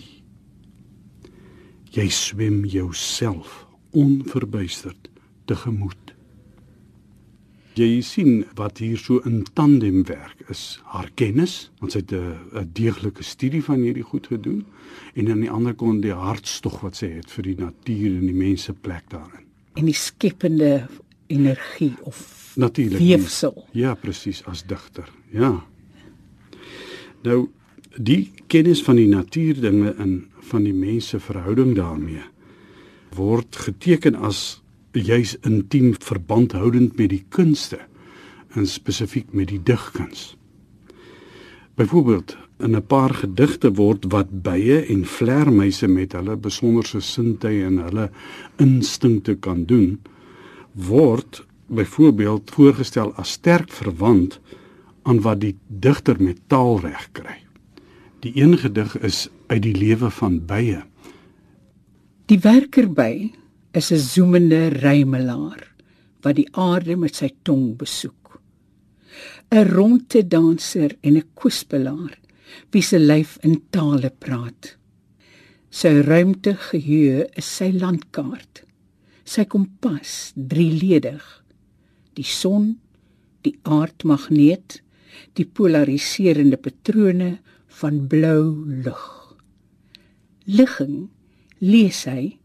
Jy 1.95 2.09
swem 2.12 2.64
jouself 2.68 3.64
onverbuisterd 3.97 5.09
tegemoet. 5.49 6.14
Jy 7.78 8.00
sien 8.02 8.45
wat 8.59 8.80
hier 8.83 8.99
so 8.99 9.23
in 9.26 9.45
tandem 9.54 10.02
werk 10.09 10.42
is. 10.50 10.80
Haar 10.90 11.11
kennis 11.14 11.71
want 11.78 11.95
sy 11.95 12.02
het 12.02 12.12
'n 12.12 12.71
deeglike 12.75 13.23
studie 13.23 13.62
van 13.64 13.80
hierdie 13.80 14.02
goed 14.02 14.26
gedoen. 14.26 14.66
En 15.14 15.30
aan 15.30 15.40
die 15.40 15.50
ander 15.50 15.75
kant 15.75 16.02
die 16.02 16.12
hartstog 16.12 16.80
wat 16.80 16.97
sy 16.97 17.07
het 17.07 17.30
vir 17.30 17.42
die 17.42 17.57
natuur 17.57 18.18
en 18.18 18.26
die 18.26 18.35
mense 18.35 18.73
plek 18.73 19.04
daarin. 19.11 19.47
En 19.75 19.85
die 19.85 19.95
skepende 19.95 20.87
energie 21.28 21.95
of 22.02 22.52
natuurlik 22.57 22.99
weefsel. 22.99 23.66
ja 23.73 23.95
presies 23.95 24.42
as 24.45 24.64
digter 24.66 25.09
ja 25.30 25.64
nou 27.23 27.49
Die 27.99 28.31
kennis 28.47 28.83
van 28.87 28.99
die 29.01 29.09
natuurdinge 29.11 29.91
en 29.99 30.29
van 30.51 30.63
die 30.63 30.75
mens 30.75 31.09
se 31.09 31.19
verhouding 31.21 31.75
daarmee 31.75 32.23
word 33.17 33.57
geteken 33.57 34.15
as 34.15 34.61
juis 34.93 35.33
intiem 35.49 35.95
verbandhoudend 36.05 36.99
met 37.01 37.11
die 37.11 37.25
kunste 37.35 37.81
en 38.55 38.69
spesifiek 38.69 39.33
met 39.33 39.49
die 39.49 39.59
digkuns. 39.65 40.37
Byvoorbeeld, 41.75 42.37
in 42.61 42.77
'n 42.77 42.87
paar 42.87 43.15
gedigte 43.15 43.73
word 43.75 44.05
wat 44.13 44.43
bye 44.43 44.85
en 44.87 45.05
vlermuise 45.05 45.89
met 45.89 46.13
hulle 46.13 46.37
besonderse 46.37 47.01
sintuie 47.01 47.65
en 47.65 47.79
hulle 47.79 48.11
instinkte 48.57 49.35
kan 49.35 49.65
doen, 49.65 49.99
word 50.75 51.47
byvoorbeeld 51.67 52.51
voorgestel 52.51 53.13
as 53.15 53.33
sterk 53.33 53.73
verwant 53.73 54.41
aan 55.09 55.23
wat 55.25 55.41
die 55.41 55.55
digter 55.67 56.21
met 56.21 56.41
taal 56.53 56.81
reg 56.85 57.09
kry. 57.17 57.38
Die 58.21 58.35
een 58.37 58.59
gedig 58.61 58.97
is 59.07 59.29
uit 59.49 59.62
die 59.65 59.75
lewe 59.77 60.11
van 60.11 60.41
bye. 60.47 60.83
Die 62.29 62.41
werker 62.45 62.88
by 62.93 63.33
is 63.73 63.91
'n 63.93 64.05
zoemende 64.15 64.69
rymelaar 64.69 65.62
wat 66.21 66.37
die 66.37 66.49
aarde 66.53 66.97
met 66.97 67.15
sy 67.17 67.31
tong 67.43 67.77
besoek. 67.77 68.41
'n 69.50 69.65
Ronde 69.65 70.29
danser 70.29 70.97
en 71.00 71.17
'n 71.17 71.31
kwispelaar 71.35 72.19
wie 72.71 72.83
se 72.83 72.99
lyf 72.99 73.38
in 73.41 73.62
tale 73.71 74.11
praat. 74.11 74.77
Sy 75.71 76.01
ruimte 76.01 76.55
geheue 76.55 77.29
is 77.37 77.57
sy 77.57 77.71
landkaart. 77.73 78.64
Sy 79.25 79.44
kompas 79.44 80.33
drieledig. 80.35 81.44
Die 82.14 82.25
son, 82.25 82.79
die 83.44 83.59
aardmagneet, 83.62 84.83
die 85.38 85.46
polariserende 85.46 86.57
patrone 86.57 87.38
van 87.81 88.07
blou 88.11 88.64
lig. 88.85 89.04
Ligging 90.44 91.09
lees 91.59 92.04
hy 92.09 92.38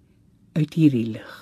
uit 0.57 0.73
hierdie 0.77 1.07
lig. 1.15 1.33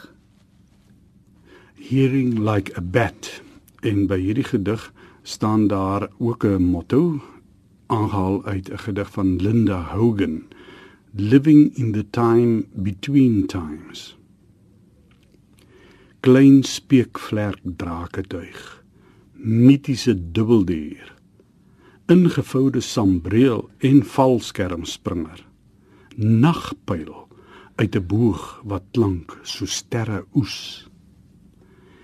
Hearing 1.81 2.39
like 2.45 2.73
a 2.77 2.81
bat. 2.81 3.41
En 3.81 4.05
by 4.07 4.19
hierdie 4.21 4.45
gedig 4.45 4.91
staan 5.23 5.67
daar 5.67 6.07
ook 6.19 6.45
'n 6.45 6.63
motto 6.63 7.21
aangehaal 7.87 8.45
uit 8.45 8.69
'n 8.69 8.77
gedig 8.77 9.11
van 9.11 9.35
Linda 9.41 9.81
Hogan. 9.93 10.43
Living 11.15 11.75
in 11.75 11.91
the 11.91 12.05
time 12.09 12.65
between 12.73 13.47
times. 13.47 14.17
Klein 16.19 16.63
speekvlerk 16.63 17.59
drake 17.63 18.21
tuig 18.21 18.81
mitiese 19.41 20.31
dubbeldier 20.31 21.13
ingevoude 22.05 22.81
sambreel 22.81 23.69
en 23.77 24.05
valskermspringer. 24.05 25.45
Nagpyl 26.15 27.27
uit 27.75 27.95
'n 27.95 28.05
boog 28.05 28.61
wat 28.63 28.83
klank 28.91 29.39
so 29.43 29.65
sterre 29.65 30.25
oes. 30.33 30.87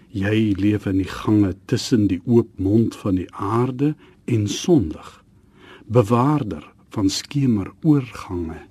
Jy 0.09 0.53
leef 0.57 0.85
in 0.85 0.97
die 0.97 1.13
gange 1.21 1.55
tussen 1.65 2.07
die 2.07 2.21
oop 2.25 2.49
mond 2.59 2.95
van 2.95 3.15
die 3.15 3.33
aarde 3.33 3.95
en 4.25 4.47
sonlig 4.47 5.23
bewaarder 5.85 6.73
van 6.89 7.09
skemeroorgange. 7.09 8.61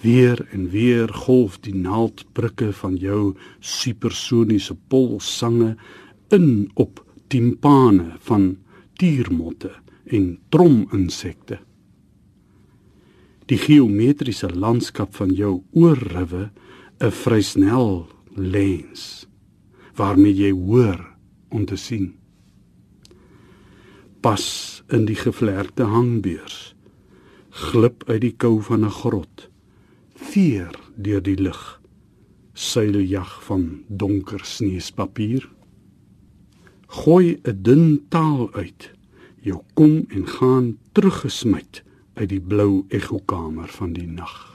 Weer 0.00 0.46
en 0.50 0.70
weer 0.70 1.08
golf 1.08 1.58
die 1.60 1.74
naaldbrikke 1.74 2.72
van 2.72 2.96
jou 2.96 3.34
supersoniese 3.58 4.76
polsange 4.88 5.76
in 6.28 6.70
op 6.74 7.04
timpane 7.28 8.16
van 8.18 8.56
tiermotte 9.00 9.72
en 10.12 10.34
trominsekte. 10.52 11.60
Die 13.48 13.58
geometriese 13.58 14.50
landskap 14.52 15.14
van 15.16 15.32
jou 15.34 15.62
oorriwe 15.72 16.50
'n 17.00 17.10
vrysnel 17.10 18.08
lens 18.36 19.26
waarmee 19.96 20.34
jy 20.34 20.52
hoor 20.52 21.16
om 21.48 21.64
te 21.64 21.76
sien. 21.76 22.14
Pas 24.20 24.82
in 24.88 25.04
die 25.04 25.16
gevlekte 25.16 25.82
hangbeurs 25.82 26.74
glip 27.50 28.04
uit 28.06 28.20
die 28.20 28.36
kou 28.36 28.60
van 28.62 28.84
'n 28.84 28.96
grot 29.02 29.48
veer 30.14 30.70
deur 30.96 31.22
die 31.22 31.40
lug 31.40 31.80
seiljag 32.52 33.44
van 33.44 33.84
donker 33.88 34.44
sneespapier 34.44 35.48
gooi 36.90 37.38
'n 37.42 37.62
dun 37.62 37.84
taal 38.08 38.48
uit 38.52 38.90
jou 39.40 39.60
kom 39.74 40.04
en 40.08 40.26
gaan 40.26 40.76
teruggesmyt 40.92 41.82
uit 42.14 42.28
die 42.28 42.40
blou 42.40 42.84
ekkokamer 42.88 43.68
van 43.68 43.92
die 43.92 44.06
nag 44.06 44.50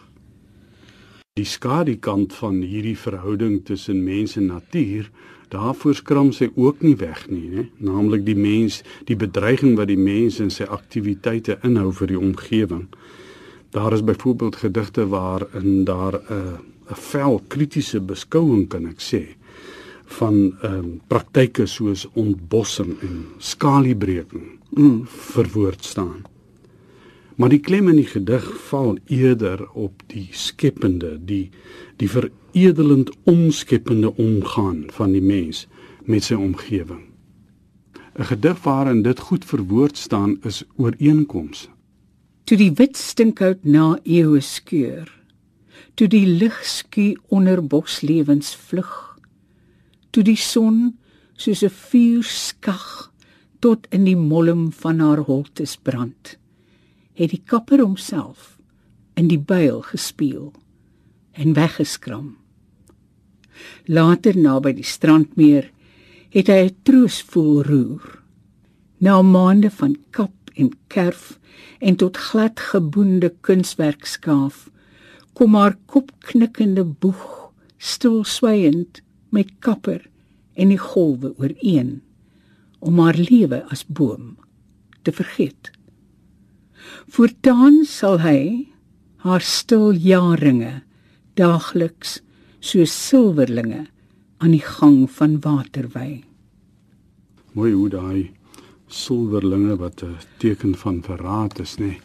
die 1.36 1.44
skadukant 1.44 2.34
van 2.34 2.62
hierdie 2.64 2.96
verhouding 2.96 3.58
tussen 3.68 4.04
mens 4.04 4.38
en 4.40 4.46
natuur 4.48 5.10
daarvoor 5.52 5.96
skram 5.96 6.30
sy 6.32 6.48
ook 6.56 6.80
nie 6.80 6.96
weg 6.96 7.26
nie, 7.28 7.50
né? 7.52 7.66
Naamlik 7.84 8.24
die 8.24 8.38
mens, 8.40 8.82
die 9.10 9.18
bedreiging 9.20 9.76
wat 9.76 9.90
die 9.92 10.00
mens 10.00 10.40
en 10.40 10.48
sy 10.48 10.64
aktiwiteite 10.64 11.58
inhou 11.68 11.92
vir 11.98 12.14
die 12.14 12.20
omgewing. 12.20 12.86
Daar 13.76 13.94
is 13.98 14.06
byvoorbeeld 14.08 14.62
gedigte 14.64 15.08
waarin 15.12 15.84
daar 15.84 16.16
'n 16.16 16.24
uh, 16.32 16.58
'n 16.92 17.02
vel 17.12 17.42
kritiese 17.48 18.00
beskouing 18.00 18.68
kan 18.70 18.88
ek 18.88 19.00
sê 19.00 19.36
van 20.06 20.58
ehm 20.62 20.74
um, 20.74 21.02
praktyke 21.08 21.66
soos 21.66 22.06
ontbossing 22.14 22.96
en 23.02 23.26
skaliebreking 23.38 24.60
mm. 24.70 25.02
verwoord 25.08 25.84
staan. 25.84 26.24
Maar 27.36 27.50
die 27.50 27.60
klem 27.60 27.90
in 27.92 27.96
die 28.00 28.08
gedig 28.08 28.46
val 28.70 28.98
eerder 29.12 29.66
op 29.74 30.04
die 30.08 30.28
skepende, 30.32 31.18
die 31.20 31.50
die 32.00 32.10
veredelend 32.10 33.12
omskepende 33.24 34.16
omgaan 34.16 34.86
van 34.92 35.12
die 35.12 35.24
mens 35.24 35.68
met 36.06 36.24
sy 36.24 36.34
omgewing. 36.34 37.04
'n 38.16 38.24
Gedig 38.24 38.64
waarin 38.64 39.02
dit 39.02 39.20
goed 39.20 39.46
verwoord 39.46 39.98
staan 39.98 40.38
is 40.44 40.64
ooreenkoms. 40.76 41.70
Toe 42.44 42.58
die 42.58 42.72
wit 42.72 42.98
stinkhout 42.98 43.64
na 43.64 44.00
eeue 44.04 44.40
skeur, 44.42 45.12
toe 45.96 46.08
die 46.08 46.26
lig 46.26 46.66
skie 46.66 47.18
onder 47.28 47.68
boslewens 47.68 48.56
vlug, 48.56 49.05
toe 50.16 50.24
die 50.24 50.40
son 50.40 50.96
soos 51.36 51.62
'n 51.64 51.76
vuur 51.90 52.24
skag 52.24 53.12
tot 53.60 53.88
in 53.92 54.06
die 54.08 54.16
molm 54.16 54.72
van 54.72 55.00
haar 55.04 55.26
holtes 55.28 55.76
brand, 55.76 56.38
het 57.20 57.30
die 57.36 57.44
kapper 57.44 57.84
homself 57.84 58.56
in 59.20 59.28
die 59.28 59.40
byl 59.40 59.82
gespeel 59.82 60.54
en 61.34 61.54
weggeskram. 61.54 62.38
Later 63.88 64.38
naby 64.38 64.74
die 64.80 64.88
strandmeer 64.88 65.72
het 66.32 66.48
hy 66.48 66.62
'n 66.64 66.76
troosvol 66.84 67.64
roer. 67.64 68.24
Na 69.00 69.22
maande 69.22 69.70
van 69.70 69.96
kap 70.12 70.36
en 70.56 70.72
kerf 70.88 71.40
en 71.80 71.96
tot 71.96 72.18
glad 72.18 72.60
geboende 72.60 73.30
kunswerk 73.42 74.06
skaaf, 74.06 74.70
kom 75.34 75.56
haar 75.56 75.76
kopknikkende 75.86 76.84
boeg 76.86 77.52
stil 77.78 78.24
swygend 78.24 79.05
met 79.30 79.52
kapper 79.60 80.04
en 80.54 80.70
die 80.70 80.82
golwe 80.82 81.34
ooreen 81.38 82.02
om 82.80 83.00
haar 83.00 83.18
lewe 83.18 83.64
as 83.74 83.86
boom 83.86 84.36
te 85.02 85.12
vergeet. 85.12 85.72
Voortaan 87.10 87.84
sal 87.90 88.20
hy 88.22 88.68
haar 89.26 89.42
stil 89.42 89.94
jaringe 89.98 90.82
daagliks 91.40 92.20
soos 92.60 92.94
silwerlinge 92.94 93.86
aan 94.38 94.54
die 94.54 94.64
gang 94.64 95.06
van 95.12 95.40
waterwy. 95.42 96.24
Mooi 97.56 97.72
hoe 97.74 97.90
daai 97.90 98.32
silwerlinge 98.88 99.78
wat 99.82 100.04
'n 100.04 100.18
teken 100.38 100.76
van 100.76 101.02
verraad 101.02 101.60
is, 101.60 101.76
nê, 101.78 101.98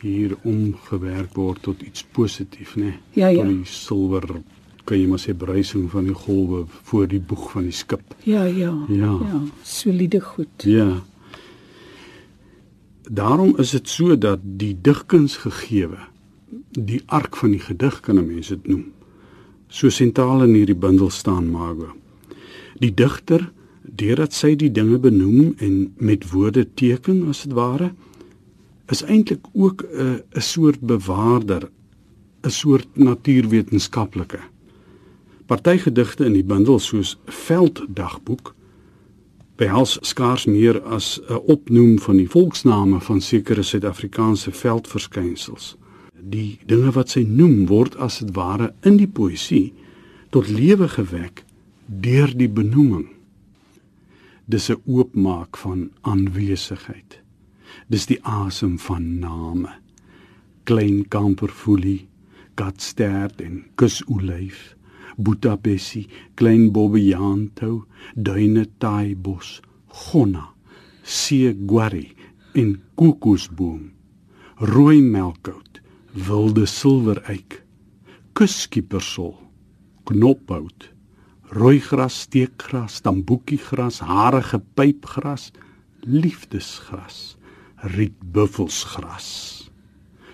hier 0.00 0.36
omgewerk 0.42 1.34
word 1.34 1.62
tot 1.62 1.82
iets 1.82 2.02
positief, 2.02 2.76
nê. 2.76 2.92
Ja, 3.12 3.28
ja. 3.28 3.44
Die 3.44 3.64
silwer 3.64 4.42
kan 4.88 4.98
jy 4.98 5.06
maar 5.10 5.20
sê 5.20 5.34
bruising 5.36 5.88
van 5.92 6.08
die 6.08 6.16
golwe 6.16 6.64
voor 6.88 7.08
die 7.10 7.20
boeg 7.20 7.50
van 7.52 7.68
die 7.68 7.76
skip. 7.76 8.14
Ja, 8.24 8.44
ja. 8.44 8.72
Ja, 8.88 9.12
ja 9.12 9.40
soliede 9.62 10.20
goed. 10.24 10.64
Ja. 10.64 11.02
Daarom 13.08 13.56
is 13.60 13.72
dit 13.76 13.88
so 13.88 14.16
dat 14.18 14.40
die 14.42 14.76
digkuns 14.82 15.36
gegeewe 15.44 16.00
die 16.72 17.02
ark 17.06 17.36
van 17.36 17.52
die 17.52 17.60
gedig 17.60 18.00
kan 18.00 18.18
'n 18.18 18.26
mens 18.26 18.48
dit 18.48 18.66
noem 18.68 18.84
so 19.68 19.88
sentraal 19.88 20.42
in 20.42 20.54
hierdie 20.54 20.76
bundel 20.76 21.10
staan 21.10 21.50
Mago. 21.50 21.92
Die 22.80 22.94
digter, 22.94 23.52
deurdat 23.82 24.32
sy 24.32 24.54
die 24.56 24.70
dinge 24.72 24.98
benoem 24.98 25.54
en 25.58 25.94
met 25.96 26.30
woorde 26.30 26.64
teken 26.74 27.28
as 27.28 27.42
dit 27.42 27.52
ware, 27.52 27.92
is 28.88 29.02
eintlik 29.02 29.44
ook 29.52 29.84
'n 29.84 30.22
'n 30.36 30.40
soort 30.40 30.80
bewaarder, 30.80 31.68
'n 32.42 32.50
soort 32.50 32.88
natuurwetenskaplike. 32.96 34.40
Party 35.48 35.78
gedigte 35.78 36.26
in 36.28 36.34
die 36.36 36.44
bundel 36.44 36.76
soos 36.76 37.14
Velddagboek 37.24 38.50
behels 39.56 39.94
skaars 40.04 40.44
meer 40.44 40.76
as 40.84 41.20
'n 41.24 41.40
opnoem 41.54 41.94
van 41.98 42.16
die 42.20 42.28
volksname 42.28 43.00
van 43.00 43.20
sekere 43.20 43.62
Suid-Afrikaanse 43.62 44.52
veldverskynsels. 44.52 45.76
Die 46.20 46.58
dinge 46.66 46.92
wat 46.92 47.08
sy 47.08 47.24
noem 47.24 47.66
word 47.66 47.96
as 47.96 48.18
dit 48.18 48.34
ware 48.36 48.74
in 48.82 48.96
die 48.96 49.08
poësie 49.08 49.72
tot 50.30 50.48
lewe 50.48 50.88
gewek 50.88 51.44
deur 51.86 52.36
die 52.36 52.48
benoeming. 52.48 53.08
Dis 54.44 54.68
'n 54.70 54.82
oopmaak 54.84 55.56
van 55.56 55.90
aanwesigheid. 56.00 57.20
Dis 57.88 58.06
die 58.06 58.20
asem 58.22 58.78
van 58.78 59.18
name. 59.18 59.72
Klein 60.64 61.08
kamperfoelie, 61.08 62.06
katstert 62.54 63.40
en 63.40 63.64
kusolyf 63.74 64.77
Boetabessie, 65.18 66.06
Klein 66.36 66.70
Bobbejaantou, 66.72 67.84
Duine 68.14 68.66
Taaibos, 68.78 69.60
Gonna, 69.90 70.54
Seeguari 71.02 72.14
en 72.54 72.78
Kokosboom, 72.94 73.90
Rooi 74.60 75.00
melkout, 75.02 75.82
Wilde 76.14 76.66
silwereik, 76.66 77.62
Kuskiepersol, 78.34 79.34
Knophout, 80.04 80.90
Rooigras, 81.50 82.22
steekgras, 82.22 83.00
tamboekiegras, 83.02 84.02
harige 84.04 84.60
pypgras, 84.76 85.52
liefdesgras, 86.06 87.38
rietbuffelsgras. 87.82 89.30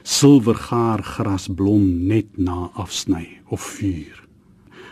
Silvergaargras 0.04 1.48
blom 1.48 1.86
net 2.08 2.36
na 2.36 2.68
afsny 2.76 3.40
of 3.48 3.64
vuur 3.78 4.23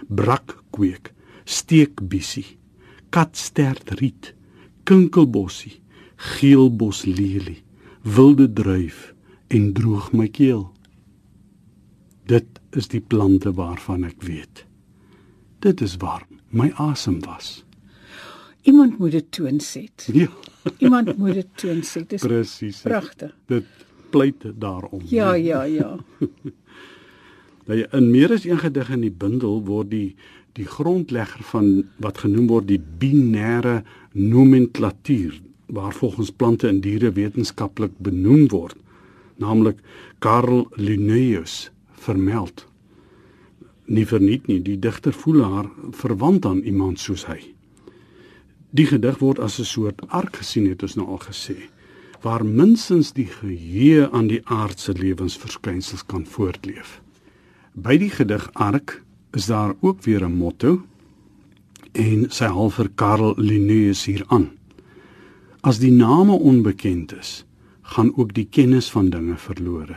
brakkweek, 0.09 1.13
steekbissie, 1.45 2.57
katstertriet, 3.11 4.35
kinkelbossie, 4.89 5.81
geelboslelie, 6.17 7.63
wilde 8.03 8.53
druif 8.53 9.15
en 9.53 9.73
droog 9.73 10.13
my 10.13 10.29
keel. 10.29 10.71
Dit 12.27 12.61
is 12.71 12.89
die 12.89 13.01
plante 13.01 13.53
waarvan 13.53 14.07
ek 14.09 14.23
weet. 14.23 14.65
Dit 15.63 15.83
is 15.85 15.99
waar 16.01 16.25
my 16.51 16.71
asem 16.81 17.21
was. 17.27 17.63
Iemand 18.63 18.99
moet 18.99 19.11
dit 19.11 19.31
toonset. 19.31 20.09
Ja. 20.13 20.29
Iemand 20.79 21.17
moet 21.19 21.35
dit 21.35 21.49
toonset. 21.55 22.09
Dis 22.11 22.23
Presies. 22.23 22.81
pragtig. 22.83 23.35
Dit 23.47 23.67
pleit 24.11 24.45
daarom. 24.55 25.03
Ja, 25.05 25.35
ja, 25.35 25.63
ja. 25.63 25.97
Nou 27.67 27.79
ja, 27.79 27.87
in 27.93 28.11
meer 28.11 28.33
as 28.33 28.45
een 28.45 28.59
gedig 28.59 28.91
in 28.91 29.01
die 29.01 29.15
bundel 29.15 29.63
word 29.65 29.91
die 29.91 30.15
die 30.53 30.67
grondlegger 30.69 31.45
van 31.49 31.69
wat 31.97 32.19
genoem 32.25 32.51
word 32.51 32.67
die 32.69 32.81
binêre 33.01 33.83
nomenklatuur 34.13 35.39
waar 35.73 35.95
volgens 35.97 36.31
plante 36.31 36.69
en 36.69 36.83
diere 36.85 37.13
wetenskaplik 37.17 37.95
benoem 38.05 38.51
word, 38.53 38.77
naamlik 39.41 39.79
Carl 40.21 40.67
Linnaeus 40.77 41.71
vermeld. 42.05 42.67
Nie 43.89 44.05
verniet 44.07 44.47
nie, 44.47 44.61
die 44.61 44.77
digter 44.79 45.17
voel 45.17 45.41
haar 45.43 45.71
verwant 45.97 46.47
aan 46.47 46.61
iemand 46.69 47.01
soos 47.01 47.25
hy. 47.27 47.41
Die 48.73 48.87
gedig 48.89 49.19
word 49.21 49.41
as 49.41 49.59
'n 49.59 49.65
soort 49.65 50.01
ark 50.09 50.37
gesien 50.37 50.69
het 50.69 50.83
ons 50.83 50.95
nou 50.97 51.07
al 51.07 51.21
gesê, 51.25 51.57
waar 52.21 52.45
minstens 52.45 53.13
die 53.13 53.27
geheue 53.27 54.11
aan 54.11 54.27
die 54.27 54.41
aardse 54.45 54.93
lewensverskynsels 54.93 56.07
kan 56.07 56.27
voortleef. 56.27 57.02
By 57.73 57.97
die 57.97 58.11
gedig 58.13 58.51
Ark 58.53 58.99
is 59.33 59.47
daar 59.49 59.73
ook 59.81 60.03
weer 60.05 60.25
'n 60.25 60.37
motto 60.37 60.85
en 61.93 62.31
sy 62.31 62.45
halfer 62.45 62.89
Karel 62.95 63.35
Linnaeus 63.37 64.05
hier 64.05 64.25
aan. 64.29 64.51
As 65.61 65.79
die 65.79 65.91
name 65.91 66.33
onbekend 66.33 67.13
is, 67.17 67.45
gaan 67.83 68.17
ook 68.17 68.35
die 68.35 68.45
kennis 68.45 68.91
van 68.91 69.09
dinge 69.09 69.37
verlore. 69.37 69.97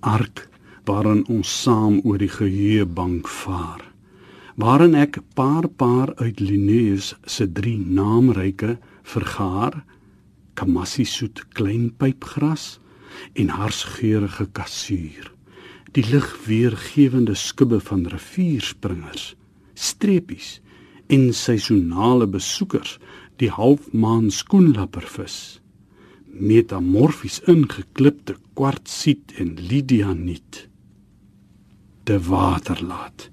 Ark 0.00 0.48
waarin 0.84 1.26
ons 1.28 1.62
saam 1.62 2.00
oor 2.04 2.18
die 2.18 2.28
geheuebank 2.28 3.28
vaar. 3.28 3.80
Waarin 4.56 4.94
ek 4.94 5.18
paar 5.34 5.68
paar 5.68 6.14
uit 6.14 6.40
Linnaeus 6.40 7.16
se 7.24 7.52
drie 7.52 7.78
naamryke 7.78 8.78
vergaar, 9.02 9.84
kamassie 10.54 11.06
soet 11.06 11.48
klein 11.48 11.92
pypgras 11.96 12.81
en 13.32 13.48
harsgeurende 13.48 14.48
kasuur. 14.52 15.32
Die 15.92 16.04
ligweergewende 16.08 17.34
skubbe 17.34 17.80
van 17.80 18.06
rivierspringers, 18.06 19.34
streepies 19.74 20.60
en 21.06 21.32
seisonale 21.34 22.26
besoekers, 22.26 22.98
die 23.36 23.50
halfmaan 23.50 24.30
skoenlappervis, 24.30 25.60
metamorfies 26.32 27.40
ingeklipte 27.50 28.36
kwartsiet 28.56 29.34
en 29.36 29.54
lidianiet. 29.60 30.68
De 32.08 32.18
water 32.28 32.80
laat 32.84 33.30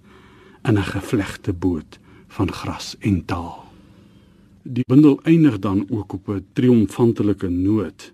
in 0.64 0.78
'n 0.78 0.84
gevlegte 0.84 1.54
boot 1.54 2.00
van 2.28 2.52
gras 2.52 2.96
en 3.00 3.26
taal. 3.26 3.66
Die 4.64 4.84
bundel 4.88 5.20
eindig 5.24 5.60
dan 5.60 5.86
ook 5.90 6.14
op 6.14 6.30
'n 6.30 6.46
triomfantelike 6.54 7.50
noot 7.50 8.14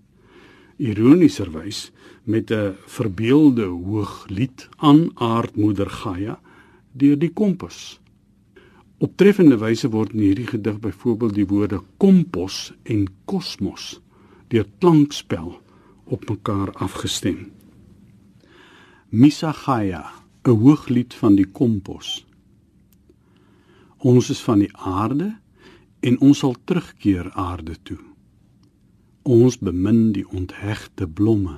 ironieserwys 0.77 1.91
met 2.23 2.51
'n 2.51 2.75
verbeelde 2.85 3.65
hooglied 3.65 4.69
aan 4.77 5.09
aardmoeder 5.13 5.89
Gaia 5.89 6.39
deur 6.91 7.19
die 7.19 7.33
kompas. 7.33 7.99
Op 8.97 9.17
treffende 9.17 9.57
wyse 9.57 9.89
word 9.89 10.13
in 10.13 10.19
hierdie 10.19 10.47
gedig 10.47 10.79
byvoorbeeld 10.79 11.33
die 11.35 11.47
woorde 11.47 11.81
kompos 11.97 12.73
en 12.83 13.07
kosmos 13.25 14.01
deur 14.47 14.67
klankspel 14.79 15.61
op 16.03 16.29
mekaar 16.29 16.71
afgestem. 16.71 17.51
Misa 19.09 19.51
Gaia, 19.51 20.11
'n 20.43 20.49
hooglied 20.49 21.13
van 21.13 21.35
die 21.35 21.47
kompos. 21.51 22.25
Ons 23.97 24.29
is 24.29 24.41
van 24.41 24.59
die 24.59 24.77
aarde 24.77 25.37
en 25.99 26.19
ons 26.19 26.37
sal 26.37 26.55
terugkeer 26.63 27.31
aarde 27.31 27.75
toe. 27.83 28.14
Ons 29.25 29.55
bemin 29.57 30.11
die 30.13 30.23
onthegte 30.29 31.07
blomme. 31.09 31.55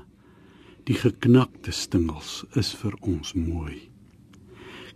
Die 0.88 0.96
geknakte 0.96 1.74
stingels 1.76 2.46
is 2.56 2.70
vir 2.80 2.94
ons 3.04 3.34
mooi. 3.36 3.90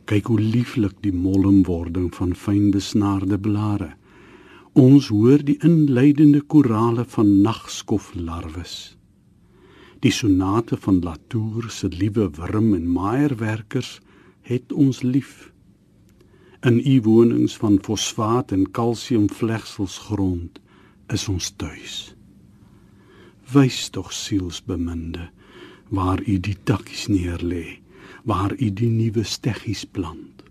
Kyk 0.07 0.29
hoe 0.31 0.39
lieflik 0.39 0.93
die 1.03 1.11
molmwording 1.11 2.13
van 2.15 2.31
fyn 2.31 2.69
besnaarde 2.71 3.35
blare. 3.35 3.89
Ons 4.71 5.09
hoor 5.11 5.43
die 5.43 5.57
inleidende 5.67 6.39
korale 6.39 7.03
van 7.11 7.33
nagskof 7.43 8.13
larwes. 8.15 8.95
Die 9.99 10.13
sonate 10.15 10.79
van 10.79 11.03
Latour 11.03 11.67
se 11.67 11.91
liewe 11.91 12.29
wurm 12.39 12.71
en 12.79 12.87
maaierwerkers 12.87 13.97
het 14.47 14.71
ons 14.71 15.03
lief. 15.03 15.51
In 16.63 16.79
u 16.79 16.95
wonings 17.03 17.59
van 17.59 17.81
fosfaat 17.83 18.55
en 18.55 18.63
kalsium 18.71 19.27
vlegsels 19.27 19.99
grond 20.07 20.63
is 21.11 21.27
ons 21.27 21.51
tuis 21.59 21.99
wys 23.53 23.89
tog 23.89 24.13
sielsbeminde 24.13 25.29
waar 25.91 26.21
u 26.23 26.39
die 26.39 26.55
takkies 26.63 27.07
neerlê 27.11 27.81
waar 28.23 28.53
u 28.53 28.69
die 28.69 28.89
nuwe 28.89 29.23
steggies 29.23 29.85
plant. 29.85 30.43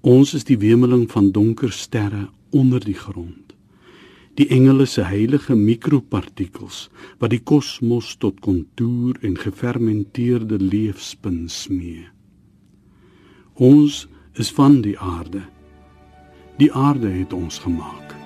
Ons 0.00 0.34
is 0.34 0.46
die 0.48 0.58
wemeling 0.58 1.04
van 1.12 1.30
donker 1.32 1.72
sterre 1.72 2.28
onder 2.50 2.80
die 2.80 2.96
grond. 2.96 3.52
Die 4.34 4.48
engele 4.48 4.86
se 4.90 5.04
heilige 5.06 5.54
mikropartikels 5.54 6.88
wat 7.20 7.30
die 7.30 7.42
kosmos 7.44 8.14
tot 8.18 8.40
kontour 8.40 9.20
en 9.22 9.36
gefermenteerde 9.38 10.58
leefspin 10.58 11.44
smee. 11.48 12.08
Ons 13.54 14.06
is 14.34 14.50
van 14.50 14.80
die 14.82 14.98
aarde. 14.98 15.44
Die 16.58 16.72
aarde 16.72 17.12
het 17.14 17.32
ons 17.32 17.60
gemaak 17.62 18.23